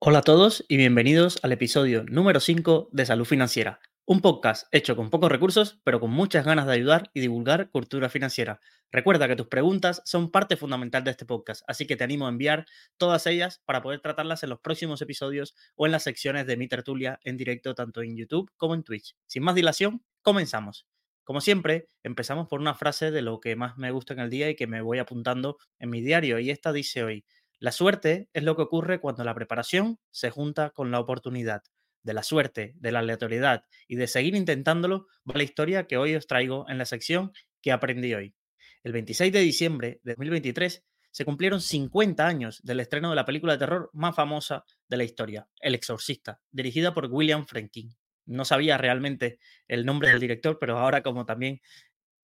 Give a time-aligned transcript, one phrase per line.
[0.00, 4.94] Hola a todos y bienvenidos al episodio número 5 de Salud Financiera, un podcast hecho
[4.94, 8.60] con pocos recursos, pero con muchas ganas de ayudar y divulgar cultura financiera.
[8.92, 12.28] Recuerda que tus preguntas son parte fundamental de este podcast, así que te animo a
[12.28, 12.64] enviar
[12.96, 16.68] todas ellas para poder tratarlas en los próximos episodios o en las secciones de mi
[16.68, 19.16] tertulia en directo tanto en YouTube como en Twitch.
[19.26, 20.86] Sin más dilación, comenzamos.
[21.24, 24.48] Como siempre, empezamos por una frase de lo que más me gusta en el día
[24.48, 27.26] y que me voy apuntando en mi diario, y esta dice hoy,
[27.60, 31.62] la suerte es lo que ocurre cuando la preparación se junta con la oportunidad.
[32.04, 36.14] De la suerte, de la aleatoriedad y de seguir intentándolo va la historia que hoy
[36.14, 38.36] os traigo en la sección que aprendí hoy.
[38.84, 43.54] El 26 de diciembre de 2023 se cumplieron 50 años del estreno de la película
[43.54, 47.90] de terror más famosa de la historia, El Exorcista, dirigida por William Friedkin.
[48.26, 51.60] No sabía realmente el nombre del director, pero ahora como también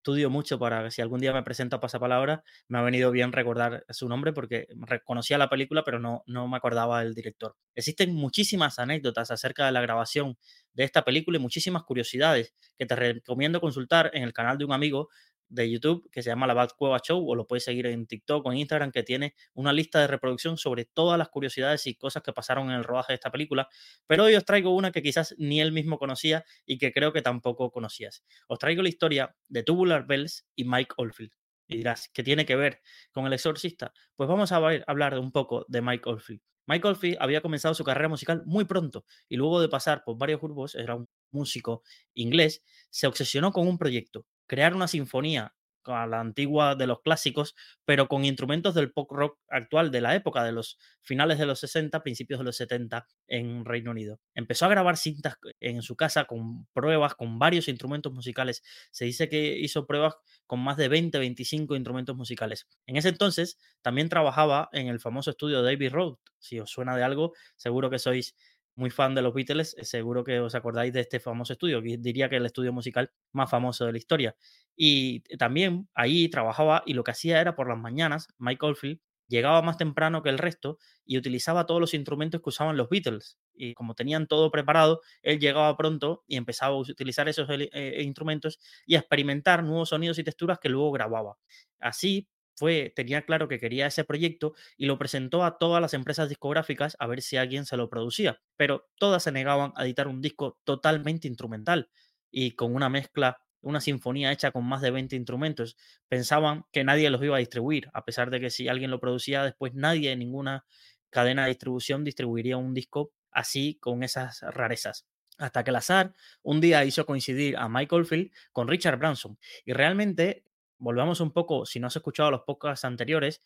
[0.05, 3.33] estudio mucho para que si algún día me presento a pasapalabra, me ha venido bien
[3.33, 7.57] recordar su nombre porque reconocía la película, pero no, no me acordaba del director.
[7.75, 10.37] Existen muchísimas anécdotas acerca de la grabación
[10.75, 14.75] de esta película y muchísimas curiosidades que te recomiendo consultar en el canal de un
[14.75, 15.09] amigo
[15.49, 18.45] de YouTube que se llama La Bad Cueva Show o lo puedes seguir en TikTok
[18.45, 22.23] o en Instagram que tiene una lista de reproducción sobre todas las curiosidades y cosas
[22.23, 23.69] que pasaron en el rodaje de esta película.
[24.07, 27.23] Pero hoy os traigo una que quizás ni él mismo conocía y que creo que
[27.23, 28.25] tampoco conocías.
[28.49, 31.33] Os traigo la historia de Tubular Bells y Mike Oldfield.
[31.67, 32.81] Y dirás, ¿qué tiene que ver
[33.13, 33.93] con el exorcista?
[34.17, 36.43] Pues vamos a ver, hablar un poco de Mike Oldfield.
[36.67, 40.41] Mike Oldfield había comenzado su carrera musical muy pronto y luego de pasar por varios
[40.41, 41.83] grupos, era un músico
[42.15, 45.55] inglés, se obsesionó con un proyecto, crear una sinfonía
[45.93, 50.15] a la antigua de los clásicos, pero con instrumentos del pop rock actual de la
[50.15, 54.21] época, de los finales de los 60, principios de los 70 en Reino Unido.
[54.35, 58.63] Empezó a grabar cintas en su casa con pruebas, con varios instrumentos musicales.
[58.91, 60.15] Se dice que hizo pruebas
[60.47, 62.67] con más de 20, 25 instrumentos musicales.
[62.87, 66.17] En ese entonces también trabajaba en el famoso estudio David Road.
[66.39, 68.35] Si os suena de algo, seguro que sois
[68.77, 71.97] muy fan de los Beatles, eh, seguro que os acordáis de este famoso estudio, que
[71.99, 74.37] diría que el estudio musical más famoso de la historia.
[74.77, 79.63] Y también ahí trabajaba y lo que hacía era por las mañanas, Mike Oldfield llegaba
[79.63, 83.39] más temprano que el resto y utilizaba todos los instrumentos que usaban los Beatles.
[83.55, 88.59] Y como tenían todo preparado, él llegaba pronto y empezaba a utilizar esos eh, instrumentos
[88.87, 91.37] y a experimentar nuevos sonidos y texturas que luego grababa.
[91.79, 96.29] Así fue, tenía claro que quería ese proyecto y lo presentó a todas las empresas
[96.29, 100.21] discográficas a ver si alguien se lo producía, pero todas se negaban a editar un
[100.21, 101.91] disco totalmente instrumental
[102.31, 105.77] y con una mezcla, una sinfonía hecha con más de 20 instrumentos.
[106.09, 109.45] Pensaban que nadie los iba a distribuir, a pesar de que si alguien lo producía
[109.45, 110.65] después nadie en ninguna
[111.11, 115.07] cadena de distribución distribuiría un disco así con esas rarezas.
[115.39, 119.39] Hasta que el azar un día hizo coincidir a Michael Field con Richard Branson.
[119.65, 120.45] Y realmente
[120.79, 123.43] volvamos un poco, si no has escuchado los podcasts anteriores,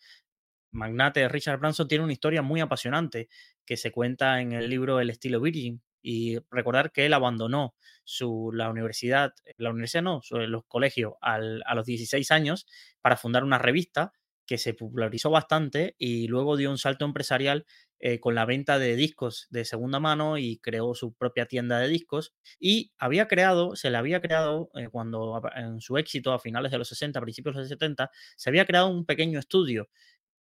[0.71, 3.29] Magnate Richard Branson tiene una historia muy apasionante
[3.65, 5.81] que se cuenta en el libro El estilo Virgin.
[6.01, 7.75] Y recordar que él abandonó
[8.05, 12.67] su, la universidad, la universidad no, los colegios a los 16 años
[13.01, 14.13] para fundar una revista
[14.45, 17.65] que se popularizó bastante y luego dio un salto empresarial
[17.99, 21.87] eh, con la venta de discos de segunda mano y creó su propia tienda de
[21.89, 26.71] discos y había creado, se le había creado eh, cuando en su éxito a finales
[26.71, 29.89] de los 60, principios de los 70, se había creado un pequeño estudio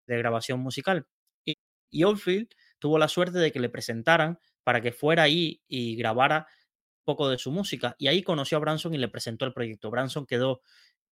[0.06, 1.06] de grabación musical
[1.44, 1.54] y,
[1.90, 2.48] y Oldfield
[2.78, 6.46] tuvo la suerte de que le presentaran para que fuera ahí y grabara
[7.04, 9.90] poco de su música y ahí conoció a Branson y le presentó el proyecto.
[9.90, 10.62] Branson quedó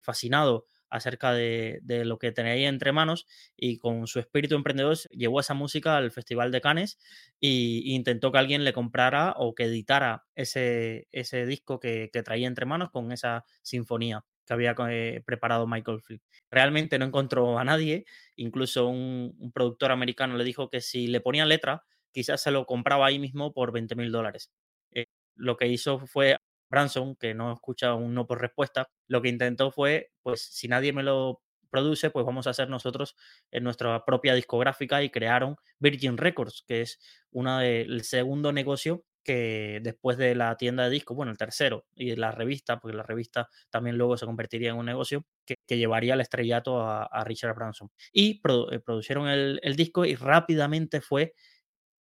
[0.01, 3.27] fascinado acerca de, lo que tenía entre manos
[3.57, 6.99] y con su espíritu emprendedor llevó esa música al Festival de Cannes
[7.41, 11.07] e intentó que alguien le comprara o que editara ese,
[11.47, 16.23] disco que, traía entre manos con esa sinfonía que había eh, preparado Michael Field.
[16.51, 18.05] Realmente no encontró a nadie,
[18.37, 23.07] incluso un, productor americano le dijo que si le ponían letra, quizás se lo compraba
[23.07, 24.53] ahí mismo por 20 mil dólares.
[24.93, 26.37] Eh, lo que hizo fue
[26.69, 30.93] Branson, que no escucha un no por respuesta, lo que intentó fue, pues si nadie
[30.93, 33.17] me lo produce, pues vamos a hacer nosotros
[33.51, 36.99] en nuestra propia discográfica y crearon Virgin Records, que es
[37.31, 42.15] una del segundo negocio que después de la tienda de discos, bueno, el tercero, y
[42.15, 46.21] la revista, porque la revista también luego se convertiría en un negocio que, llevaría al
[46.21, 47.91] estrellato a, Richard Branson.
[48.13, 48.41] Y
[48.71, 51.35] eh, produjeron el, disco y rápidamente fue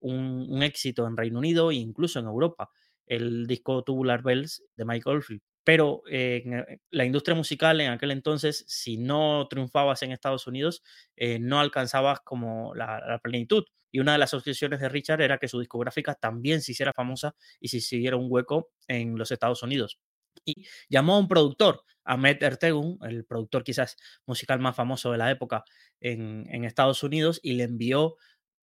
[0.02, 2.70] un, un, éxito en Reino Unido e incluso en Europa
[3.06, 5.42] el disco Tubular Bells de Mike Oldfield.
[5.64, 6.44] Pero eh,
[6.92, 10.84] la industria musical en aquel entonces, si no triunfabas en Estados Unidos,
[11.16, 13.64] eh, no alcanzabas como la, plenitud.
[13.92, 17.36] Y una de las obsesiones de Richard era que su discográfica también se hiciera famosa
[17.60, 20.00] y se siguiera un hueco en los Estados Unidos.
[20.46, 23.96] Y llamó a un productor, Ahmed Ertegun, el productor quizás
[24.26, 25.64] musical más famoso de la época
[26.02, 28.18] en, en Estados Unidos, y le envió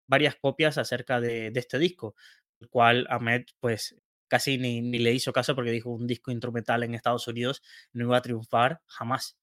[0.08, 2.16] varias copias acerca de, de este disco,
[2.60, 3.96] el cual Ahmed pues
[4.28, 8.04] casi ni, ni, le hizo caso porque dijo un disco instrumental en Estados Unidos no
[8.04, 9.36] iba a triunfar jamás.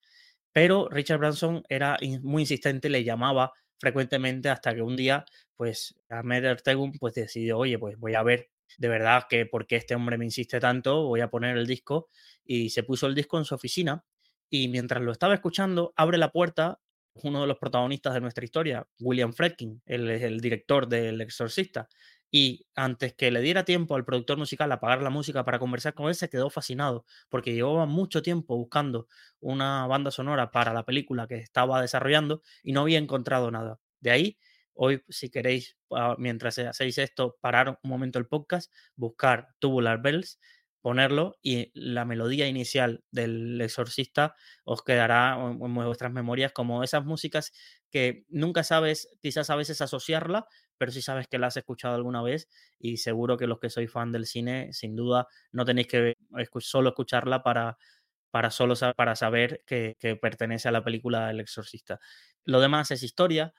[0.53, 5.25] Pero Richard Branson era muy insistente, le llamaba frecuentemente hasta que un día,
[5.57, 9.95] pues Ahmed Ertegun pues decidió, oye, pues voy a ver de verdad que porque este
[9.95, 12.09] hombre me insiste tanto, voy a poner el disco
[12.43, 14.03] y se puso el disco en su oficina
[14.49, 16.79] y mientras lo estaba escuchando, abre la puerta
[17.23, 21.87] uno de los protagonistas de nuestra historia, William Fredkin, el, el director del Exorcista,
[22.35, 25.93] y antes que le diera tiempo al productor musical a apagar la música para conversar
[25.93, 29.07] con él, se quedó fascinado porque llevaba mucho tiempo buscando
[29.39, 33.79] una banda sonora para la película que estaba desarrollando y no había encontrado nada.
[34.01, 34.37] De ahí,
[34.73, 35.77] hoy, si queréis,
[36.17, 40.37] mientras hacéis esto, parar un momento el podcast, buscar Tubular Bells,
[40.81, 44.35] ponerlo y la melodía inicial del exorcista
[44.65, 47.53] os quedará en vuestras memorias como esas músicas
[47.89, 52.21] que nunca sabes quizás a veces asociarla, pero sí sabes que la has escuchado alguna
[52.21, 52.49] vez
[52.79, 56.15] y seguro que los que sois fan del cine, sin duda, no tenéis que
[56.59, 57.77] solo escucharla para,
[58.31, 61.99] para, solo, para saber que, que pertenece a la película El exorcista.
[62.43, 63.53] Lo demás es historia,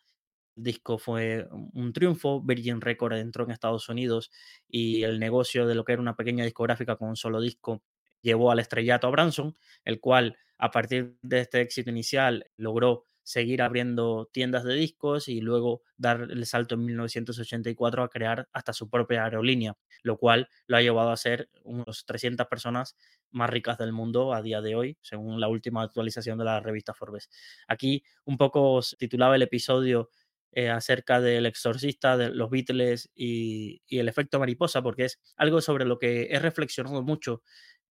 [0.56, 4.30] el disco fue un triunfo, Virgin Records entró en Estados Unidos
[4.68, 7.82] y el negocio de lo que era una pequeña discográfica con un solo disco
[8.22, 13.60] llevó al estrellato a Branson, el cual a partir de este éxito inicial logró seguir
[13.60, 18.88] abriendo tiendas de discos y luego dar el salto en 1984 a crear hasta su
[18.88, 22.96] propia aerolínea, lo cual lo ha llevado a ser unos 300 personas
[23.32, 26.94] más ricas del mundo a día de hoy, según la última actualización de la revista
[26.94, 27.28] Forbes.
[27.66, 30.08] Aquí un poco titulaba el episodio
[30.52, 35.60] eh, acerca del exorcista, de los Beatles y, y, el efecto mariposa, porque es algo
[35.60, 37.42] sobre lo que he reflexionado mucho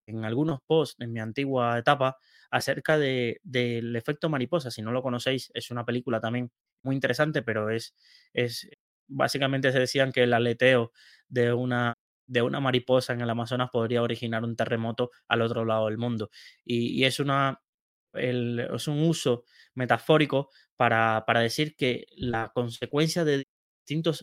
[0.08, 2.18] en algunos posts en mi antigua etapa
[2.52, 4.72] acerca de, del efecto mariposa.
[4.72, 6.52] Si no lo conocéis, es una película también
[6.84, 7.96] muy interesante, pero es,
[8.34, 8.70] es
[9.08, 10.92] básicamente se decían que el aleteo
[11.28, 11.94] de una
[12.28, 16.32] de una mariposa en el Amazonas podría originar un terremoto al otro lado del mundo.
[16.64, 17.62] Y, y es una
[18.14, 19.44] el, es un uso
[19.74, 23.46] metafórico para, para decir que la consecuencia de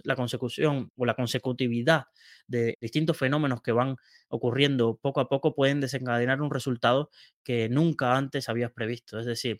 [0.05, 2.05] la consecución o la consecutividad
[2.47, 3.97] de distintos fenómenos que van
[4.29, 7.11] ocurriendo poco a poco pueden desencadenar un resultado
[7.43, 9.19] que nunca antes habías previsto.
[9.19, 9.59] Es decir,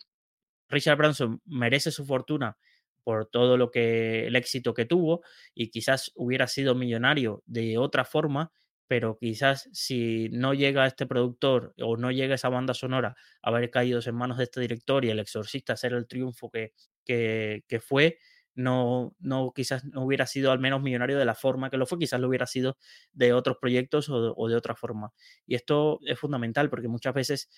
[0.69, 2.57] Richard Branson merece su fortuna
[3.03, 5.21] por todo lo que el éxito que tuvo
[5.53, 8.51] y quizás hubiera sido millonario de otra forma
[8.87, 13.71] pero quizás si no llega este productor o no llega esa banda sonora a haber
[13.71, 16.73] caído en manos de este director y el exorcista ser el triunfo que,
[17.05, 18.19] que fue,
[18.55, 21.99] no, no, quizás no hubiera sido al menos millonario de la forma que lo fue,
[21.99, 22.77] quizás lo hubiera sido
[23.11, 25.13] de otros proyectos o de, otra forma.
[25.45, 27.49] Y esto es fundamental porque muchas veces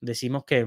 [0.00, 0.66] decimos que,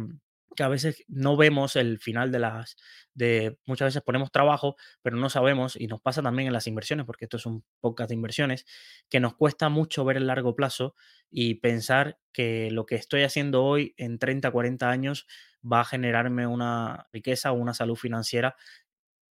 [0.56, 2.78] que a veces no vemos el final de las,
[3.14, 7.06] de muchas veces ponemos trabajo, pero no sabemos, y nos pasa también en las inversiones,
[7.06, 8.66] porque esto es un podcast de inversiones,
[9.10, 10.96] que nos cuesta mucho ver el largo plazo
[11.30, 15.28] y pensar que lo que estoy haciendo hoy en 30, 40 años
[15.64, 18.56] va a generarme una riqueza o una salud financiera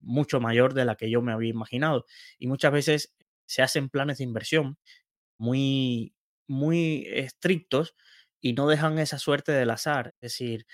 [0.01, 2.05] mucho mayor de la que yo me había imaginado.
[2.39, 3.13] Y muchas veces
[3.45, 4.77] se hacen planes de inversión
[5.37, 6.13] muy,
[6.47, 7.95] muy estrictos
[8.41, 10.15] y no dejan esa suerte del azar.
[10.21, 10.65] Es decir,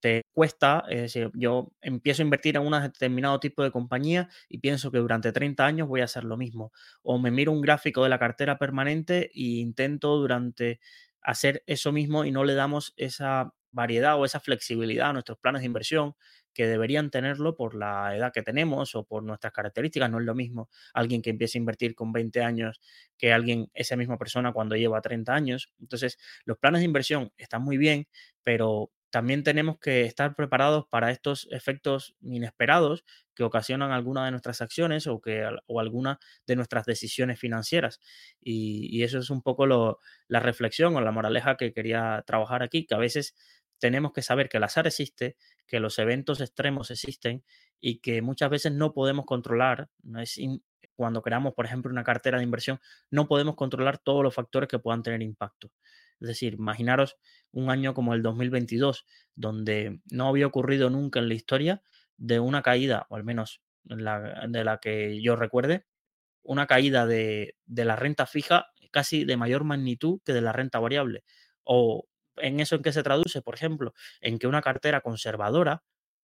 [0.00, 4.58] te cuesta, es decir, yo empiezo a invertir en un determinado tipo de compañía y
[4.58, 6.72] pienso que durante 30 años voy a hacer lo mismo.
[7.02, 10.80] O me miro un gráfico de la cartera permanente e intento durante
[11.22, 15.62] hacer eso mismo y no le damos esa variedad o esa flexibilidad a nuestros planes
[15.62, 16.16] de inversión
[16.52, 20.10] que deberían tenerlo por la edad que tenemos o por nuestras características.
[20.10, 22.80] No es lo mismo alguien que empiece a invertir con 20 años
[23.18, 25.72] que alguien, esa misma persona cuando lleva 30 años.
[25.80, 28.06] Entonces, los planes de inversión están muy bien,
[28.42, 33.04] pero también tenemos que estar preparados para estos efectos inesperados
[33.34, 38.00] que ocasionan alguna de nuestras acciones o, que, o alguna de nuestras decisiones financieras.
[38.40, 42.62] Y, y eso es un poco lo, la reflexión o la moraleja que quería trabajar
[42.62, 43.34] aquí, que a veces
[43.82, 45.36] tenemos que saber que el azar existe,
[45.66, 47.42] que los eventos extremos existen
[47.80, 49.90] y que muchas veces no podemos controlar.
[50.04, 50.38] No es
[50.94, 52.78] cuando creamos, por ejemplo, una cartera de inversión,
[53.10, 55.72] no podemos controlar todos los factores que puedan tener impacto.
[56.20, 57.16] Es decir, imaginaros
[57.50, 61.82] un año como el 2022, donde no había ocurrido nunca en la historia
[62.16, 65.86] de una caída, o al menos de la que yo recuerde,
[66.44, 70.78] una caída de, de, la renta fija casi de mayor magnitud que de la renta
[70.78, 71.24] variable.
[71.64, 72.06] O
[72.42, 75.82] en eso en qué se traduce, por ejemplo, en que una cartera conservadora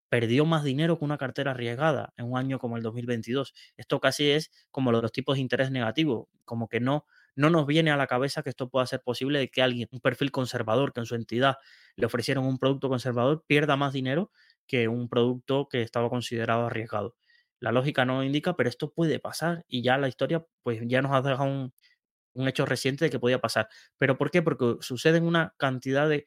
[0.09, 3.55] perdió más dinero que una cartera arriesgada en un año como el 2022.
[3.77, 7.07] Esto casi es como los tipos de interés negativo, como que no
[7.37, 10.01] no nos viene a la cabeza que esto pueda ser posible de que alguien, un
[10.01, 11.57] perfil conservador, que en su entidad
[11.95, 14.33] le ofrecieron un producto conservador, pierda más dinero
[14.67, 17.15] que un producto que estaba considerado arriesgado.
[17.61, 21.13] la lógica no indica, pero esto puede pasar y ya la historia pues ya nos
[21.13, 21.73] ha dejado un,
[22.39, 23.69] un hecho reciente de que podía pasar.
[23.99, 24.43] ¿Pero por qué?
[24.43, 26.27] Porque suceden una cantidad de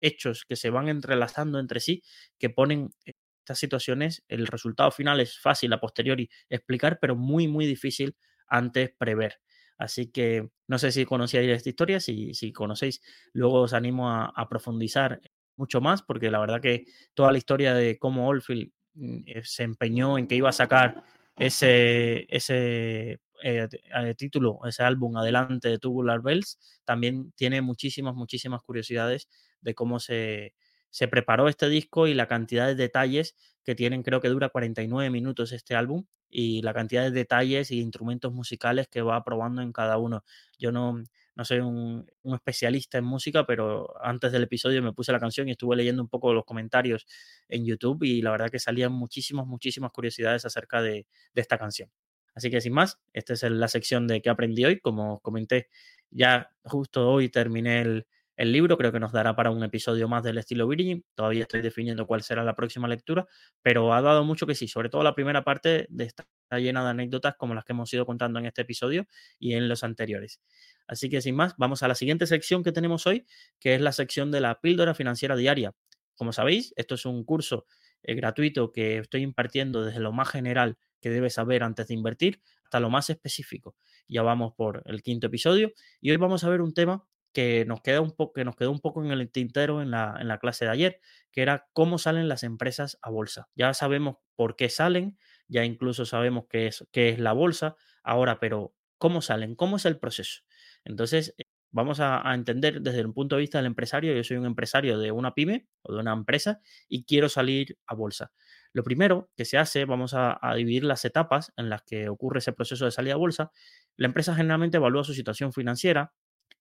[0.00, 2.02] hechos que se van entrelazando entre sí
[2.38, 7.66] que ponen estas situaciones, el resultado final es fácil a posteriori explicar, pero muy, muy
[7.66, 9.40] difícil antes prever.
[9.76, 14.26] Así que no sé si conocíais esta historia, si, si conocéis, luego os animo a,
[14.26, 15.20] a, profundizar
[15.56, 19.64] mucho más, porque la verdad que toda la historia de cómo Oldfield mm, eh, se
[19.64, 21.04] empeñó en que iba a sacar
[21.36, 28.62] ese, ese eh, eh, título, ese álbum adelante de Tubular Bells, también tiene muchísimas, muchísimas
[28.62, 29.28] curiosidades
[29.60, 30.54] de cómo se,
[30.88, 35.10] se preparó este disco y la cantidad de detalles que tienen, creo que dura 49
[35.10, 39.72] minutos este álbum y la cantidad de detalles y instrumentos musicales que va probando en
[39.72, 40.24] cada uno.
[40.58, 41.02] Yo no,
[41.36, 45.52] no soy un, especialista en música, pero antes del episodio me puse la canción y
[45.52, 47.06] estuve leyendo un poco los comentarios
[47.48, 51.90] en YouTube y la verdad que salían muchísimas, muchísimas curiosidades acerca de, de esta canción.
[52.34, 54.80] Así que sin más, esta es la sección de qué aprendí hoy.
[54.80, 55.68] Como comenté,
[56.10, 60.38] ya justo hoy terminé el, libro, creo que nos dará para un episodio más del
[60.38, 61.04] estilo Virgin.
[61.14, 63.26] Todavía estoy definiendo cuál será la próxima lectura,
[63.62, 66.90] pero ha dado mucho que sí, sobre todo la primera parte de esta llena de
[66.90, 69.06] anécdotas como las que hemos ido contando en este episodio
[69.38, 70.40] y en los anteriores.
[70.88, 73.24] Así que sin más, vamos a la siguiente sección que tenemos hoy,
[73.60, 75.72] que es la sección de la píldora financiera diaria.
[76.16, 77.66] Como sabéis, esto es un curso
[78.04, 82.40] eh, gratuito que estoy impartiendo desde lo más general que debes saber antes de invertir
[82.64, 83.76] hasta lo más específico.
[84.08, 87.82] Ya vamos por el quinto episodio y hoy vamos a ver un tema que nos,
[87.82, 90.70] queda un nos quedó un poco en el tintero en la, en la clase de
[90.70, 91.00] ayer,
[91.32, 93.48] que era cómo salen las empresas a bolsa.
[93.56, 95.18] Ya sabemos por qué salen,
[95.48, 99.56] ya incluso sabemos qué es, qué es la bolsa ahora, pero ¿cómo salen?
[99.56, 100.42] ¿Cómo es el proceso?
[100.84, 101.34] Entonces,
[101.74, 104.14] vamos a, entender desde el punto de vista del empresario.
[104.14, 107.96] Yo soy un empresario de una pyme o de una empresa y quiero salir a
[107.96, 108.32] bolsa.
[108.72, 112.52] Lo primero que se hace, vamos a, dividir las etapas en las que ocurre ese
[112.52, 113.50] proceso de salida a bolsa.
[113.96, 116.14] La empresa generalmente evalúa su situación financiera,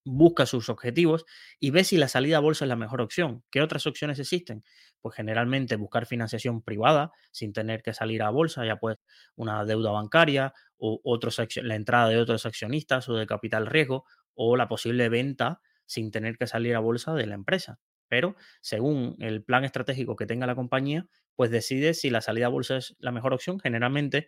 [0.04, 1.26] busca sus objetivos
[1.60, 3.44] y ve si la salida a bolsa es la mejor opción.
[3.52, 4.64] ¿Qué otras opciones existen?
[5.00, 8.98] Pues generalmente buscar financiación privada sin tener que salir a bolsa, ya pues
[9.36, 11.20] una deuda bancaria o
[11.62, 14.06] la entrada de otros accionistas o de capital riesgo
[14.36, 17.80] o la posible venta sin tener que salir a bolsa de la empresa.
[18.08, 22.50] Pero según el plan estratégico que tenga la compañía, pues decide si la salida a
[22.50, 23.60] bolsa es la mejor opción.
[23.60, 24.28] Generalmente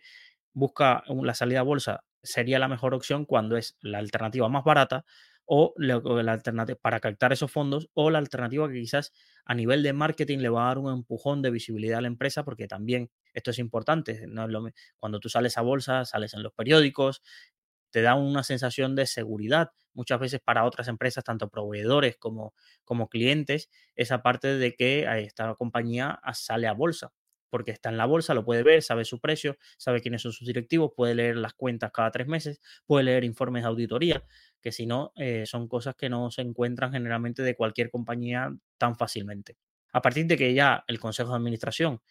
[0.52, 5.04] busca la salida a bolsa sería la mejor opción cuando es la alternativa más barata
[5.44, 6.00] o la
[6.32, 9.12] alternativa para captar esos fondos o la alternativa que quizás
[9.44, 12.44] a nivel de marketing le va a dar un empujón de visibilidad a la empresa
[12.44, 14.26] porque también esto es importante,
[14.98, 17.22] cuando tú sales a bolsa, sales en los periódicos,
[17.90, 19.70] te da una sensación de seguridad.
[19.94, 25.54] Muchas veces para otras empresas, tanto proveedores como, como clientes, esa parte de que esta
[25.54, 27.12] compañía sale a bolsa
[27.50, 30.46] porque está en la bolsa, lo puede ver, sabe su precio, sabe quiénes son sus
[30.46, 34.24] directivos, puede leer las cuentas cada tres meses, puede leer informes de auditoría,
[34.60, 38.96] que si no, eh, son cosas que no se encuentran generalmente de cualquier compañía tan
[38.96, 39.56] fácilmente.
[39.92, 42.02] A partir de que ya el Consejo de Administración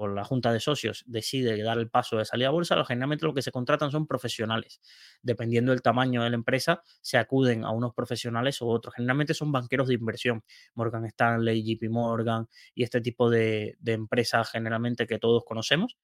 [0.00, 3.34] o la junta de socios decide dar el paso de salir a bolsa, generalmente lo
[3.34, 4.80] que se contratan son profesionales.
[5.22, 8.94] Dependiendo del tamaño de la empresa, se acuden a unos profesionales u otros.
[8.94, 14.48] Generalmente son banqueros de inversión, Morgan Stanley, JP Morgan y este tipo de, de empresas
[14.52, 15.98] generalmente que todos conocemos,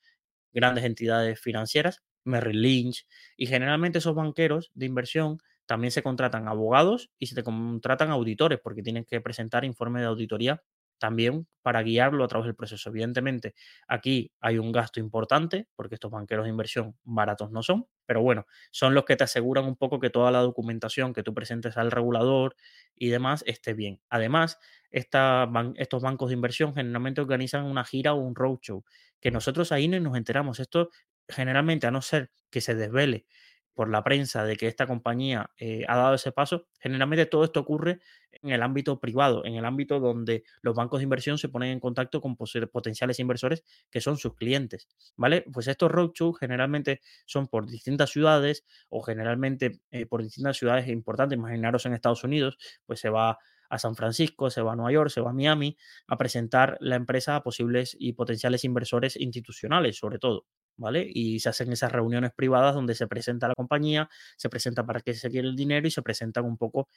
[0.53, 7.11] grandes entidades financieras, Merrill Lynch, y generalmente esos banqueros de inversión también se contratan abogados
[7.19, 10.63] y se te contratan auditores porque tienen que presentar informe de auditoría
[11.05, 12.89] también para guiarlo a través del proceso.
[12.89, 13.55] Evidentemente,
[13.87, 18.47] aquí hay un gasto importante porque estos banqueros de inversión baratos no son, pero bueno,
[18.71, 21.91] son los que te aseguran un poco que toda la documentación que tú presentes al
[21.91, 22.57] regulador
[22.95, 24.01] y demás esté bien.
[24.09, 24.59] Además,
[24.91, 25.47] esta,
[25.77, 28.83] estos bancos de inversión generalmente organizan una gira o un roadshow,
[29.21, 30.61] que nosotros ahí no nos enteramos.
[30.61, 30.89] Esto
[31.29, 33.27] generalmente, a no ser que se desvele
[33.75, 37.61] por la prensa de que esta compañía eh, ha dado ese paso, generalmente todo esto
[37.61, 38.01] ocurre
[38.43, 41.81] en el ámbito privado, en el ámbito donde los bancos de inversión se ponen en
[41.81, 45.45] contacto con potenciales inversores que son sus clientes, ¿vale?
[45.53, 51.37] Pues estos roadshows generalmente son por distintas ciudades o generalmente eh, por distintas ciudades importantes.
[51.39, 53.39] Imaginaros en Estados Unidos, pues se va
[53.71, 55.77] a San Francisco, se va a Nueva York, se va a Miami
[56.07, 60.47] a presentar la empresa a posibles y potenciales inversores institucionales, sobre todo.
[60.77, 61.07] ¿Vale?
[61.13, 65.15] Y se hacen esas reuniones privadas donde se presenta la compañía, se presenta para qué
[65.15, 66.89] se quiere el dinero y se presentan un poco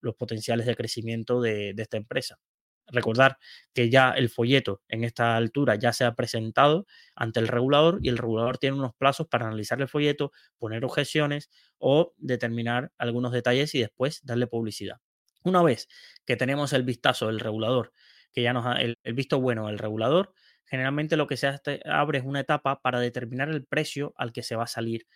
[0.00, 2.38] los potenciales de crecimiento de, de esta empresa.
[2.86, 3.38] Recordar
[3.72, 8.10] que ya el folleto en esta altura ya se ha presentado ante el regulador y
[8.10, 13.74] el regulador tiene unos plazos para analizar el folleto, poner objeciones o determinar algunos detalles
[13.74, 14.98] y después darle publicidad.
[15.44, 15.88] Una vez
[16.26, 17.92] que tenemos el vistazo del regulador,
[18.32, 20.34] que ya nos ha, el, el visto bueno del regulador,
[20.66, 21.52] generalmente lo que se
[21.84, 25.06] abre es una etapa para determinar el precio al que se va a salir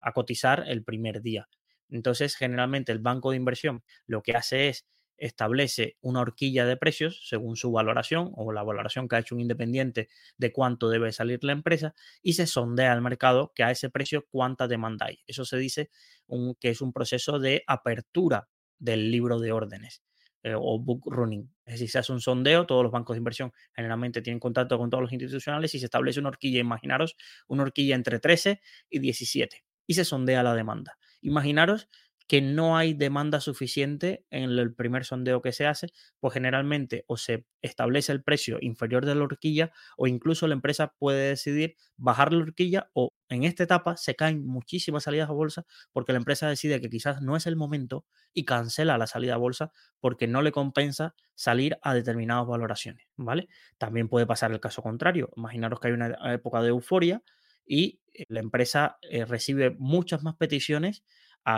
[0.00, 1.48] a cotizar el primer día.
[1.88, 4.86] Entonces, generalmente el banco de inversión lo que hace es
[5.16, 9.40] establece una horquilla de precios según su valoración o la valoración que ha hecho un
[9.40, 13.90] independiente de cuánto debe salir la empresa y se sondea al mercado que a ese
[13.90, 15.20] precio cuánta demanda hay.
[15.26, 15.90] Eso se dice
[16.60, 18.48] que es un proceso de apertura
[18.78, 20.02] del libro de órdenes
[20.42, 21.53] eh, o book running.
[21.66, 24.90] Es decir, se hace un sondeo, todos los bancos de inversión generalmente tienen contacto con
[24.90, 27.16] todos los institucionales y se establece una horquilla, imaginaros,
[27.48, 30.98] una horquilla entre 13 y 17 y se sondea la demanda.
[31.20, 31.88] Imaginaros
[32.26, 35.88] que no hay demanda suficiente en el primer sondeo que se hace,
[36.20, 40.94] pues generalmente o se establece el precio inferior de la horquilla o incluso la empresa
[40.98, 45.64] puede decidir bajar la horquilla o en esta etapa se caen muchísimas salidas a bolsa
[45.92, 49.38] porque la empresa decide que quizás no es el momento y cancela la salida a
[49.38, 53.48] bolsa porque no le compensa salir a determinadas valoraciones, ¿vale?
[53.78, 55.30] También puede pasar el caso contrario.
[55.36, 57.22] Imaginaros que hay una época de euforia
[57.66, 61.04] y eh, la empresa eh, recibe muchas más peticiones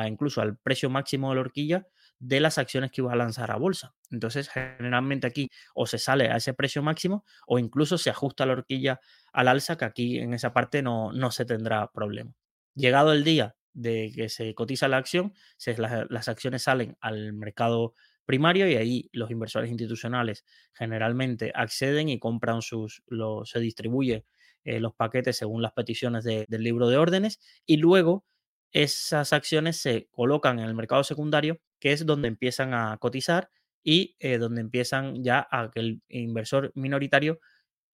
[0.07, 1.87] incluso al precio máximo de la horquilla
[2.19, 3.95] de las acciones que iba a lanzar a bolsa.
[4.11, 8.55] Entonces, generalmente aquí o se sale a ese precio máximo o incluso se ajusta la
[8.55, 9.01] horquilla
[9.33, 12.33] al alza, que aquí en esa parte no, no se tendrá problema.
[12.75, 15.35] Llegado el día de que se cotiza la acción,
[16.09, 22.63] las, acciones salen al mercado primario y ahí los inversores institucionales generalmente acceden y compran
[22.63, 23.03] sus,
[23.45, 24.25] se distribuyen
[24.65, 28.25] eh, los paquetes según las peticiones del libro de órdenes y luego
[28.73, 33.51] esas acciones se colocan en el mercado secundario, que es donde empiezan a cotizar
[33.83, 37.41] y eh, donde empiezan ya a que el inversor minoritario,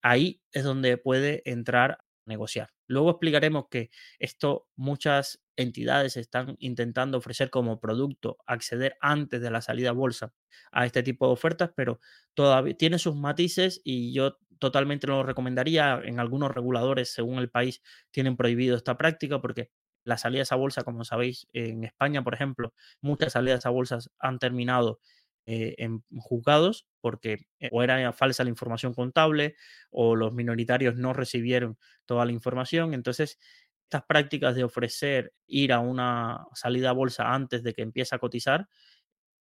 [0.03, 2.71] ahí es donde puede entrar a negociar.
[2.87, 9.63] Luego explicaremos que esto muchas entidades están intentando ofrecer como producto acceder antes de la
[9.63, 10.33] salida bolsa
[10.73, 12.01] a este tipo de ofertas, pero
[12.35, 16.01] todavía tiene sus matices y yo totalmente lo recomendaría.
[16.05, 19.71] En algunos reguladores, según el país, tienen prohibido esta práctica porque
[20.05, 24.39] las salidas a bolsa, como sabéis, en España, por ejemplo, muchas salidas a bolsas han
[24.39, 25.01] terminado
[25.45, 29.57] eh, en juzgados porque eh, o era falsa la información contable
[29.91, 32.95] o los minoritarios no recibieron toda la información.
[32.95, 33.39] Entonces,
[33.85, 38.19] estas prácticas de ofrecer ir a una salida a bolsa antes de que empiece a
[38.19, 38.69] cotizar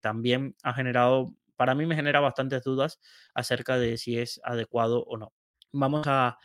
[0.02, 3.00] también ha generado, para mí me genera bastantes dudas
[3.34, 5.34] acerca de si es adecuado o no.
[5.72, 6.38] Vamos a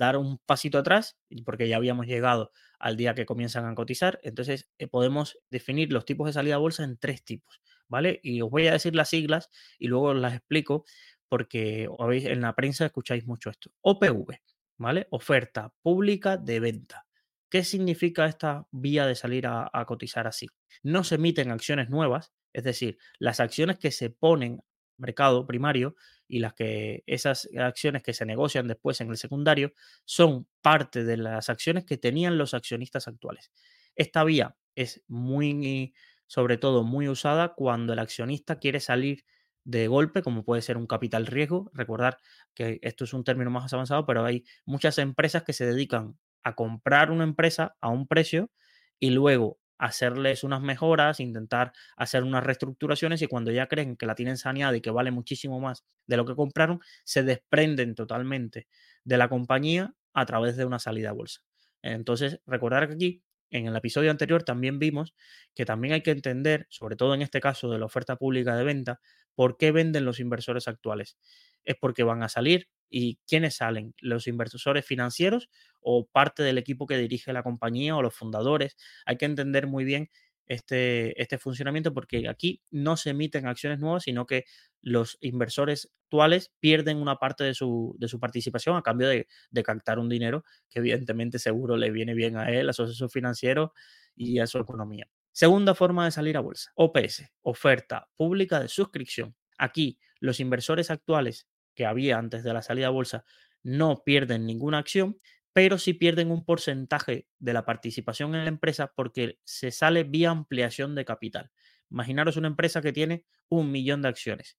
[0.00, 4.18] dar un pasito atrás, porque ya habíamos llegado al día que comienzan a cotizar.
[4.22, 8.18] Entonces, eh, podemos definir los tipos de salida a bolsa en tres tipos, ¿vale?
[8.22, 10.84] Y os voy a decir las siglas y luego las explico
[11.28, 13.70] porque en la prensa escucháis mucho esto.
[13.82, 14.40] OPV,
[14.78, 15.06] ¿vale?
[15.10, 17.06] Oferta pública de venta.
[17.50, 20.48] ¿Qué significa esta vía de salir a, a cotizar así?
[20.82, 24.62] No se emiten acciones nuevas, es decir, las acciones que se ponen
[24.96, 25.94] mercado primario
[26.30, 29.72] y las que esas acciones que se negocian después en el secundario
[30.04, 33.52] son parte de las acciones que tenían los accionistas actuales.
[33.96, 35.94] Esta vía es muy,
[36.26, 39.24] sobre todo, muy usada cuando el accionista quiere salir
[39.64, 41.70] de golpe, como puede ser un capital riesgo.
[41.74, 42.18] Recordar
[42.54, 46.54] que esto es un término más avanzado, pero hay muchas empresas que se dedican a
[46.54, 48.50] comprar una empresa a un precio
[48.98, 54.14] y luego hacerles unas mejoras, intentar hacer unas reestructuraciones y cuando ya creen que la
[54.14, 58.68] tienen saneada y que vale muchísimo más de lo que compraron, se desprenden totalmente
[59.04, 61.40] de la compañía a través de una salida a bolsa.
[61.82, 65.14] Entonces, recordar que aquí, en el episodio anterior, también vimos
[65.54, 68.64] que también hay que entender, sobre todo en este caso de la oferta pública de
[68.64, 69.00] venta,
[69.34, 71.16] por qué venden los inversores actuales.
[71.64, 73.94] Es porque van a salir ¿Y quiénes salen?
[74.00, 75.48] ¿Los inversores financieros
[75.80, 78.76] o parte del equipo que dirige la compañía o los fundadores?
[79.06, 80.10] Hay que entender muy bien
[80.50, 84.46] este, este funcionamiento porque aquí no se emiten acciones nuevas, sino que
[84.82, 89.62] los inversores actuales pierden una parte de su, de su participación a cambio de, de,
[89.62, 93.72] captar un dinero que evidentemente seguro le viene bien a él, a su asesor financiero
[94.16, 95.08] y a su economía.
[95.30, 99.36] Segunda forma de salir a bolsa, OPS, oferta pública de suscripción.
[99.56, 103.24] Aquí los inversores actuales que había antes de la salida bolsa
[103.62, 105.16] no pierden ninguna acción,
[105.52, 110.30] pero sí pierden un porcentaje de la participación en la empresa porque se sale vía
[110.30, 111.50] ampliación de capital.
[111.90, 114.58] Imaginaros una empresa que tiene un millón de acciones.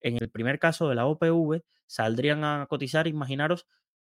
[0.00, 3.66] En el primer caso de la OPV saldrían a cotizar, imaginaros,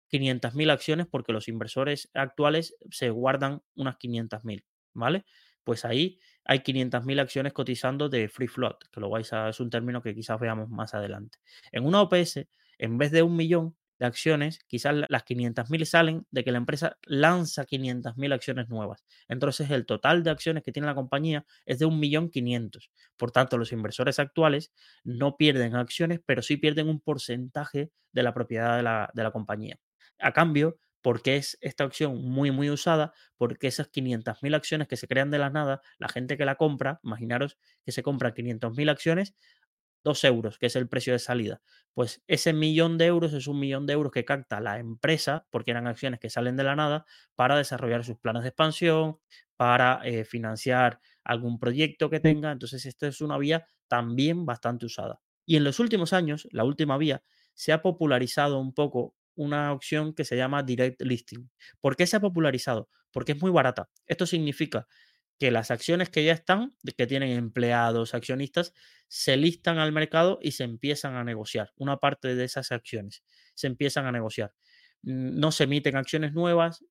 [0.10, 5.26] 500.000 acciones porque los inversores actuales se guardan unas 500.000, ¿vale?
[5.64, 9.70] Pues ahí hay 500.000 acciones cotizando de free float, que lo vais a, es un
[9.70, 11.40] término que quizás veamos más adelante.
[11.72, 16.44] En una OPS, en vez de un millón, de acciones, quizás las 500.000 salen de
[16.44, 19.04] que la empresa lanza 500.000 acciones nuevas.
[19.28, 22.90] Entonces el total de acciones que tiene la compañía es de 1.500.000.
[23.18, 24.72] Por tanto, los inversores actuales
[25.04, 29.32] no pierden acciones, pero sí pierden un porcentaje de la propiedad de la, de la
[29.32, 29.80] compañía.
[30.20, 35.08] A cambio, porque es esta opción muy, muy usada, porque esas 500.000 acciones que se
[35.08, 39.34] crean de la nada, la gente que la compra, imaginaros que se compra 500.000 acciones,
[40.04, 41.62] 2 euros, que es el precio de salida.
[41.94, 45.72] Pues ese millón de euros es un millón de euros que capta la empresa, porque
[45.72, 47.06] eran acciones que salen de la nada,
[47.36, 49.20] para desarrollar sus planes de expansión,
[49.58, 52.52] para eh, financiar algún proyecto que tenga.
[52.52, 55.20] Entonces, esta es una vía también bastante usada.
[55.46, 60.13] Y en los últimos años, la última vía, se ha popularizado un poco una opción
[60.13, 61.50] que se llama Direct Listing.
[61.80, 62.89] ¿Por qué se ha popularizado?
[63.12, 63.89] Porque es muy barata.
[64.06, 64.88] Esto significa
[65.39, 68.73] que las acciones que ya están, que tienen empleados, accionistas,
[69.08, 71.71] se listan al mercado y se empiezan a negociar.
[71.78, 73.23] Una parte de esas acciones
[73.54, 74.54] se empiezan a negociar.
[75.04, 76.84] Mm, no se emiten acciones nuevas,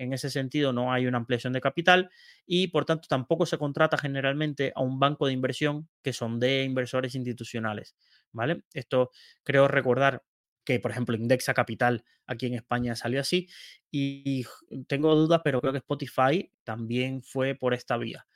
[0.00, 2.10] en ese sentido no hay una ampliación de capital
[2.46, 6.64] y por tanto tampoco se contrata generalmente a un banco de inversión que son de
[6.64, 7.94] inversores institucionales,
[8.32, 8.62] ¿vale?
[8.72, 9.10] Esto
[9.44, 10.22] creo recordar
[10.64, 13.48] que por ejemplo Indexa Capital aquí en España salió así
[13.90, 14.44] y,
[14.86, 18.26] tengo dudas, pero creo que Spotify también fue por esta vía.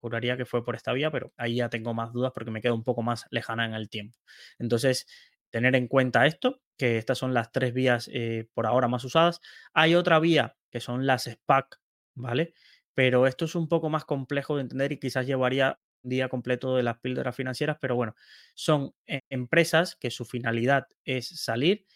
[0.00, 2.74] Juraría que fue por esta vía, pero ahí ya tengo más dudas porque me queda
[2.74, 4.18] un poco más lejana en el tiempo.
[4.58, 5.06] Entonces,
[5.50, 9.40] tener en cuenta esto, que estas son las tres vías eh, por ahora más usadas.
[9.72, 11.80] Hay otra vía que son las SPAC,
[12.14, 12.54] ¿vale?
[12.94, 16.84] Pero esto es un poco más complejo de entender y quizás llevaría día completo de
[16.84, 18.14] las píldoras financieras, pero bueno,
[18.54, 21.86] son eh, empresas que su finalidad es salir,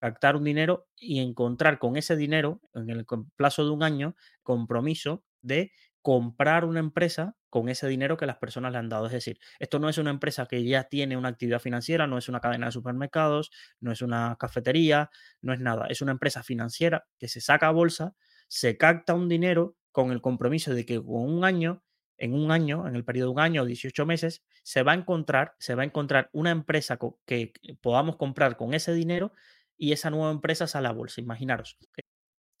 [0.00, 5.24] captar un dinero y encontrar con ese dinero, en el plazo de un año, compromiso
[5.42, 9.06] de comprar una empresa con ese dinero que las personas le han dado.
[9.06, 12.28] Es decir, esto no es una empresa que ya tiene una actividad financiera, no es
[12.28, 15.10] una cadena de supermercados, no es una cafetería,
[15.42, 15.86] no es nada.
[15.88, 18.14] Es una empresa financiera que se saca a bolsa,
[18.48, 21.82] se capta un dinero con el compromiso de que con un año
[22.18, 24.94] en un año, en el periodo de un año o 18 meses, se va a
[24.96, 29.32] encontrar, se va a encontrar una empresa que podamos comprar con ese dinero
[29.78, 31.20] y esa nueva empresa sale a bolsa.
[31.20, 31.78] Imaginaros.
[31.96, 32.02] Eh,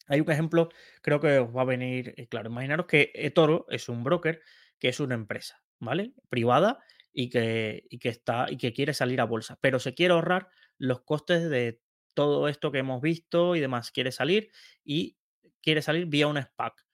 [0.06, 0.70] hay un ejemplo,
[1.02, 2.48] creo que os va a venir eh, claro.
[2.48, 4.40] Imaginaros que eToro es un broker
[4.78, 6.14] que es una empresa, ¿vale?
[6.30, 6.78] Privada
[7.12, 10.48] y que, y que está y que quiere salir a bolsa, pero se quiere ahorrar
[10.78, 11.82] los costes de
[12.14, 13.90] todo esto que hemos visto y demás.
[13.90, 14.50] Quiere salir
[14.84, 15.18] y
[15.60, 16.87] quiere salir vía una SPAC.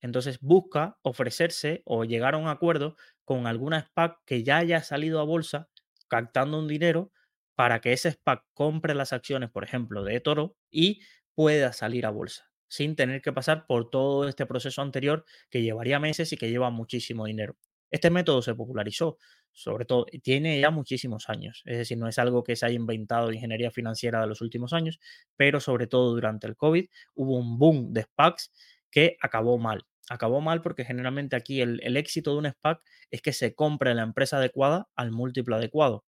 [0.00, 5.20] Entonces busca ofrecerse o llegar a un acuerdo con alguna SPAC que ya haya salido
[5.20, 5.68] a bolsa
[6.08, 7.12] captando un dinero
[7.54, 11.00] para que ese SPAC compre las acciones, por ejemplo, de Toro y
[11.34, 15.98] pueda salir a bolsa sin tener que pasar por todo este proceso anterior que llevaría
[15.98, 17.56] meses y que lleva muchísimo dinero.
[17.90, 19.16] Este método se popularizó,
[19.52, 23.28] sobre todo, tiene ya muchísimos años, es decir, no es algo que se haya inventado
[23.28, 25.00] de ingeniería financiera de los últimos años,
[25.36, 28.52] pero sobre todo durante el COVID hubo un boom de SPACs
[28.90, 29.86] que acabó mal.
[30.10, 34.02] Acabó mal porque generalmente aquí el, éxito de un SPAC es que se compre la
[34.02, 36.04] empresa adecuada al múltiplo adecuado.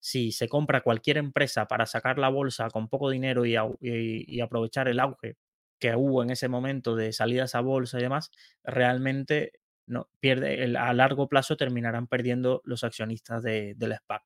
[0.00, 5.00] Si se compra cualquier empresa para sacar la bolsa con poco dinero y, aprovechar el
[5.00, 5.36] auge
[5.78, 8.30] que hubo en ese momento de salidas a bolsa y demás,
[8.64, 9.52] realmente
[9.86, 14.22] no, pierde, a largo plazo terminarán perdiendo los accionistas de, del SPAC.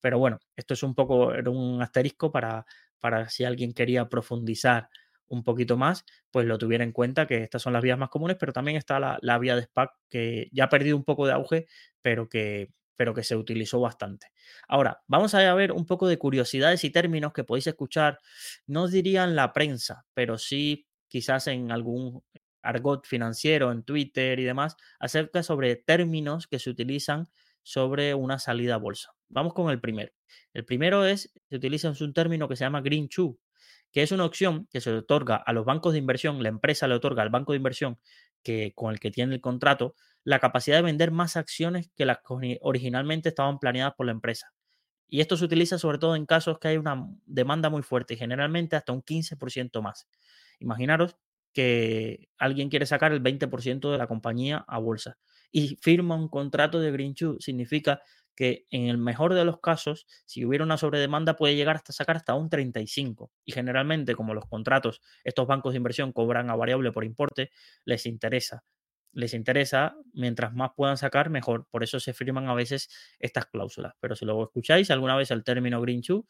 [0.00, 2.66] Pero bueno, esto es un poco, un asterisco para,
[3.00, 4.88] para si alguien quería profundizar
[5.28, 8.36] un poquito más, pues lo tuviera en cuenta que estas son las vías más comunes,
[8.38, 11.66] pero también está la, vía de SPAC que ya ha perdido un poco de auge,
[12.02, 14.28] pero que, pero que se utilizó bastante.
[14.66, 18.18] Ahora, vamos a ver un poco de curiosidades y términos que podéis escuchar,
[18.66, 22.22] no os diría en la prensa, pero sí quizás en algún
[22.62, 27.28] argot financiero, en Twitter y demás, acerca sobre términos que se utilizan
[27.62, 29.14] sobre una salida a bolsa.
[29.28, 30.12] Vamos con el primero.
[30.54, 33.36] El primero es, se utiliza un término que se llama Green Shoe,
[33.92, 36.88] que es una opción que se le otorga a los bancos de inversión, la empresa
[36.88, 37.98] le otorga al banco de inversión
[38.42, 42.18] que, con el que tiene el contrato la capacidad de vender más acciones que las
[42.18, 44.52] que originalmente estaban planeadas por la empresa.
[45.08, 48.76] Y esto se utiliza sobre todo en casos que hay una demanda muy fuerte generalmente
[48.76, 50.06] hasta un 15% más.
[50.60, 51.16] Imaginaros
[51.54, 55.16] que alguien quiere sacar el 20% de la compañía a bolsa
[55.50, 57.36] y firma un contrato de Green Shoe.
[57.40, 58.02] Significa
[58.38, 62.14] que en el mejor de los casos, si hubiera una sobredemanda, puede llegar hasta sacar
[62.14, 63.32] hasta un 35.
[63.44, 67.50] Y generalmente, como los contratos, estos bancos de inversión cobran a variable por importe,
[67.84, 68.64] les interesa.
[69.12, 71.66] Les interesa, mientras más puedan sacar, mejor.
[71.68, 73.94] Por eso se firman a veces estas cláusulas.
[73.98, 76.22] Pero si luego escucháis alguna vez el término Green Shoe,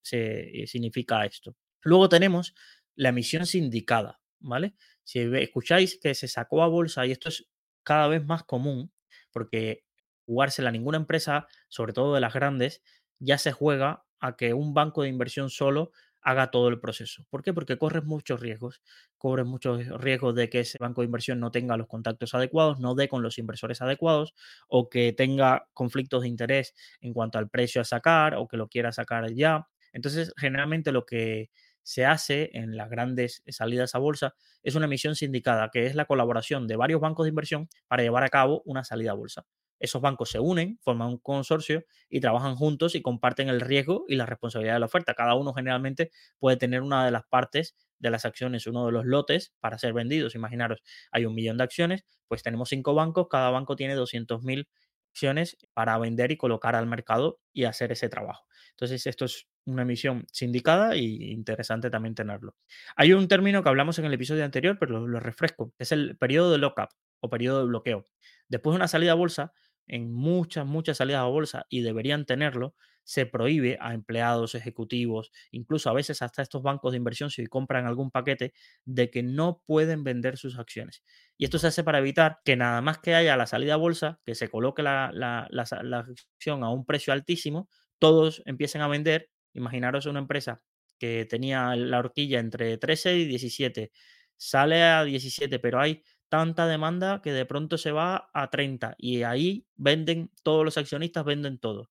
[0.00, 1.54] se, significa esto.
[1.82, 2.54] Luego tenemos
[2.94, 4.76] la emisión sindicada, ¿vale?
[5.04, 7.46] Si escucháis que se sacó a bolsa, y esto es
[7.82, 8.90] cada vez más común,
[9.30, 9.84] porque
[10.26, 12.82] jugársela ninguna empresa, sobre todo de las grandes,
[13.18, 15.90] ya se juega a que un banco de inversión solo
[16.22, 17.24] haga todo el proceso.
[17.30, 17.52] ¿Por qué?
[17.52, 18.80] Porque corres muchos riesgos.
[19.18, 22.94] Corres muchos riesgos de que ese banco de inversión no tenga los contactos adecuados, no
[22.94, 24.34] dé con los inversores adecuados
[24.68, 28.68] o que tenga conflictos de interés en cuanto al precio a sacar o que lo
[28.68, 29.66] quiera sacar ya.
[29.92, 31.50] Entonces, generalmente lo que
[31.82, 36.04] se hace en las grandes salidas a bolsa es una emisión sindicada, que es la
[36.04, 39.44] colaboración de varios bancos de inversión para llevar a cabo una salida a bolsa
[39.82, 44.14] esos bancos se unen, forman un consorcio y trabajan juntos y comparten el riesgo y
[44.14, 45.14] la responsabilidad de la oferta.
[45.14, 49.04] Cada uno generalmente puede tener una de las partes de las acciones, uno de los
[49.04, 50.36] lotes para ser vendidos.
[50.36, 54.68] Imaginaros, hay un millón de acciones, pues tenemos cinco bancos, cada banco tiene 200.000
[55.10, 58.46] acciones para vender y colocar al mercado y hacer ese trabajo.
[58.70, 62.56] Entonces, esto es una emisión sindicada y interesante también tenerlo.
[62.96, 66.16] Hay un término que hablamos en el episodio anterior, pero lo, lo refresco, es el
[66.16, 66.88] periodo de lockup
[67.20, 68.06] o periodo de bloqueo.
[68.48, 69.52] Después de una salida a bolsa,
[69.86, 75.90] en muchas, muchas salidas a bolsa y deberían tenerlo, se prohíbe a empleados, ejecutivos, incluso
[75.90, 78.52] a veces hasta estos bancos de inversión si compran algún paquete,
[78.84, 81.02] de que no pueden vender sus acciones.
[81.36, 84.20] Y esto se hace para evitar que nada más que haya la salida a bolsa,
[84.24, 87.68] que se coloque la, la, la acción a un precio altísimo,
[87.98, 89.30] todos empiecen a vender.
[89.54, 90.62] Imaginaros una empresa
[90.98, 93.90] que tenía la horquilla entre 13 y 17,
[94.36, 99.22] sale a 17, pero hay tanta demanda que de pronto se va a 30 y
[99.22, 101.90] ahí venden, todos los accionistas venden todo.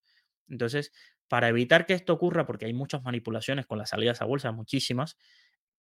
[0.49, 0.91] Entonces,
[1.27, 5.15] para evitar que esto ocurra, porque hay muchas manipulaciones con las salidas a bolsa, muchísimas,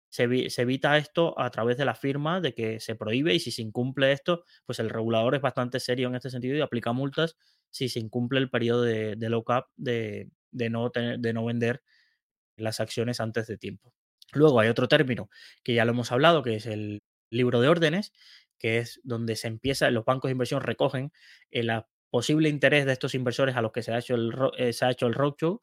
[0.08, 3.62] se, evita esto a través de la firma de que se prohíbe y si se
[3.62, 7.36] incumple esto, pues el regulador es bastante serio en este sentido y aplica multas
[7.70, 11.80] si se incumple el periodo de, de lock-up de, de, no de no vender
[12.56, 13.94] las acciones antes de tiempo.
[14.32, 15.30] Luego hay otro término
[15.62, 18.12] que ya lo hemos hablado, que es el libro de órdenes,
[18.58, 21.12] que es donde se empieza, los bancos de inversión recogen
[21.50, 21.70] el
[22.10, 24.90] posible interés de estos inversores a los que se ha hecho el, eh, se ha
[24.90, 25.60] hecho el roadshow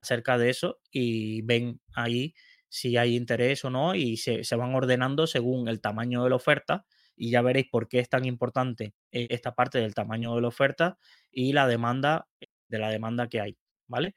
[0.00, 2.34] acerca de eso y ven ahí
[2.68, 6.36] si hay interés o no y se, se, van ordenando según el tamaño de la
[6.36, 10.40] oferta y ya veréis por qué es tan importante eh, esta parte del tamaño de
[10.40, 10.98] la oferta
[11.30, 14.16] y la demanda eh, de la demanda que hay, ¿vale?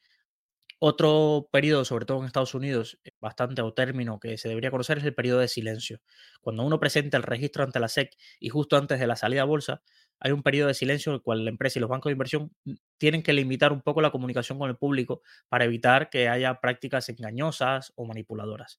[0.87, 4.99] Otro periodo, sobre todo en Estados Unidos, eh, bastante o término que se debería conocer
[4.99, 5.99] es el periodo de silencio.
[6.41, 9.45] Cuando uno presenta el registro ante la SEC y justo antes de la salida a
[9.45, 9.81] bolsa,
[10.19, 12.51] hay un periodo de silencio en el cual la empresa y los bancos de inversión
[12.65, 16.59] mm, tienen que limitar un poco la comunicación con el público para evitar que haya
[16.61, 18.77] prácticas engañosas o manipuladoras.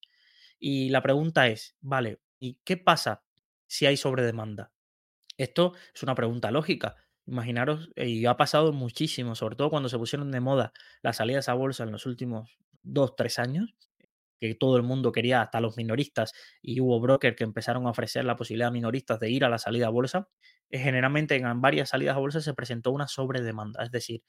[0.61, 3.25] Y la pregunta es, vale, ¿y qué pasa
[3.66, 4.71] si hay sobredemanda?
[5.37, 6.95] Esto es una pregunta lógica
[7.26, 11.48] Imaginaros, eh, y ha pasado muchísimo, sobre todo cuando se pusieron de moda las salidas
[11.48, 13.74] a bolsa en los últimos dos, tres años,
[14.40, 18.24] que todo el mundo quería, hasta los minoristas, y hubo brokers que empezaron a ofrecer
[18.24, 20.28] la posibilidad a minoristas de ir a la salida a bolsa.
[20.70, 24.22] Eh, generalmente en varias salidas a bolsa se presentó una sobredemanda, es decir,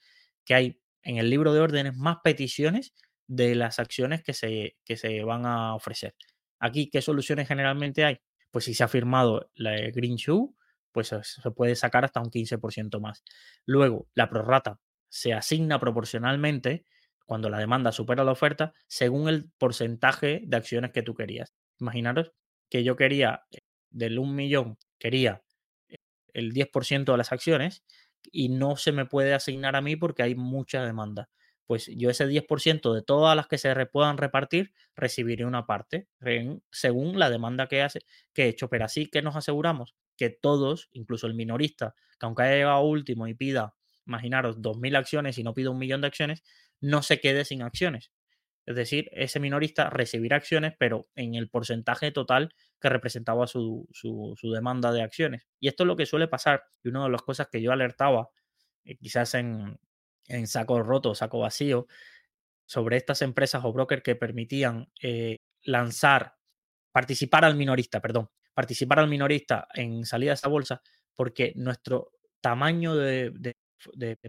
[0.44, 2.94] que hay en el libro de órdenes más peticiones
[3.28, 6.14] de las acciones que se, que se van a ofrecer.
[6.58, 8.18] Aquí, ¿qué soluciones generalmente hay?
[8.50, 10.48] Pues si se ha firmado la Green Shoe,
[10.92, 13.22] pues se puede sacar hasta un 15% más.
[13.66, 16.84] Luego, la prorrata se asigna proporcionalmente
[17.26, 21.54] cuando la demanda supera la oferta según el porcentaje de acciones que tú querías.
[21.78, 22.32] Imaginaros
[22.70, 23.58] que yo quería eh,
[23.90, 25.42] del 1 millón, quería
[25.88, 25.96] eh,
[26.32, 27.84] el 10% de las acciones
[28.32, 31.28] y no se me puede asignar a mí porque hay mucha demanda.
[31.66, 36.08] Pues yo ese 10% de todas las que se puedan repartir, recibiré una parte
[36.70, 38.00] según la demanda que, hace,
[38.32, 38.70] que he hecho.
[38.70, 43.26] Pero así que nos aseguramos que todos, incluso el minorista, que aunque haya llegado último
[43.28, 43.74] y pida,
[44.06, 46.42] imaginaros, 2.000 acciones y no pida un millón de acciones,
[46.80, 48.12] no se quede sin acciones.
[48.66, 53.88] Es decir, ese minorista recibirá acciones, pero en el porcentaje total que representaba su,
[54.52, 55.46] demanda de acciones.
[55.58, 56.64] Y esto es lo que suele pasar.
[56.84, 58.28] Y una de las cosas que yo alertaba,
[58.84, 59.78] eh, quizás en,
[60.44, 61.86] saco roto, saco vacío,
[62.66, 66.34] sobre estas empresas o brokers que permitían eh, lanzar,
[66.92, 68.28] participar al minorista, perdón,
[68.58, 70.82] participar al minorista en salida de esa bolsa
[71.14, 73.54] porque nuestro tamaño de,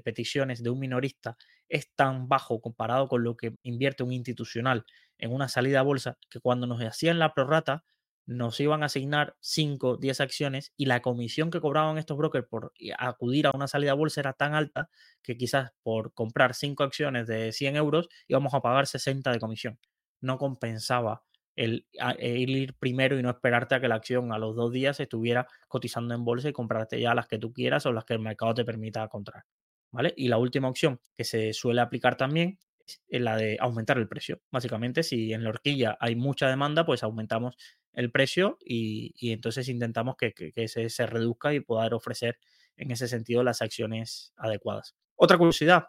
[0.03, 1.35] peticiones de un minorista
[1.67, 4.85] es tan bajo comparado con lo que invierte un institucional
[5.17, 7.83] en una salida a bolsa que cuando nos hacían la prorrata
[8.27, 12.71] nos iban a asignar 5, 10 acciones y la comisión que cobraban estos brokers por
[12.99, 14.91] acudir a una salida a bolsa era tan alta
[15.23, 19.79] que quizás por comprar 5 acciones de 100 euros íbamos a pagar 60 de comisión.
[20.21, 21.23] No compensaba
[21.59, 21.85] el,
[22.21, 26.15] ir primero y no esperarte a que la acción a los dos días estuviera cotizando
[26.15, 28.63] en bolsa y comprarte ya las que tú quieras o las que el mercado te
[28.63, 29.43] permita comprar.
[29.91, 30.13] ¿Vale?
[30.15, 32.59] Y la última opción que se suele aplicar también
[33.07, 34.41] es la de aumentar el precio.
[34.51, 37.55] Básicamente, si en la horquilla hay mucha demanda, pues aumentamos
[37.93, 42.39] el precio y, entonces intentamos que, que, se, se, reduzca y poder ofrecer
[42.77, 44.95] en ese sentido las acciones adecuadas.
[45.15, 45.87] Otra curiosidad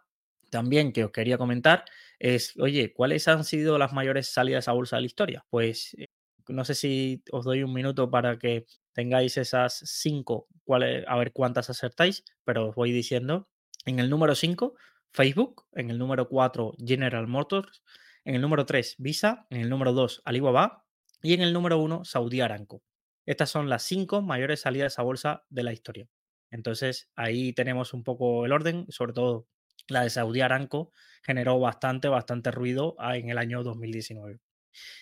[0.51, 1.85] también que os quería comentar
[2.19, 5.47] es, oye, ¿cuáles han sido las mayores salidas a bolsa de la historia?
[5.51, 6.09] Pues eh,
[6.49, 11.33] no sé si os doy un minuto para que tengáis esas cinco, cuáles, a ver
[11.33, 13.49] cuántas acertáis, pero os voy diciendo.
[13.87, 14.75] En el número 5,
[15.11, 15.65] Facebook.
[15.73, 17.83] En el número 4, General Motors.
[18.25, 19.47] En el número 3, Visa.
[19.51, 20.85] En el número 2, Alibaba.
[21.23, 22.83] Y en el número 1, Saudi Aramco.
[23.27, 26.09] Estas son las cinco mayores salidas a bolsa de la historia.
[26.51, 29.47] Entonces ahí tenemos un poco el orden, sobre todo
[29.91, 34.41] la de Saudi Aramco generó bastante, bastante ruido ah, en el año 2019.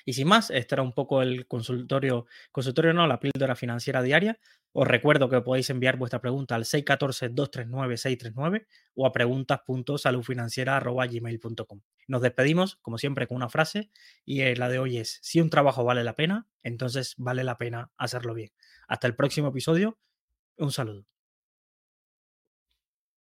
[0.05, 4.39] Y sin más, este era un poco el consultorio, consultorio no, la píldora financiera diaria.
[4.73, 11.81] Os recuerdo que podéis enviar vuestra pregunta al 614-239-639 o a preguntas.saludfinanciera.gmail.com.
[12.07, 13.91] Nos despedimos, como siempre, con una frase
[14.25, 17.59] y eh, la de hoy es, si un trabajo vale la pena, entonces vale la
[17.59, 18.51] pena hacerlo bien.
[18.87, 19.99] Hasta el próximo episodio.
[20.57, 21.18] Un saludo.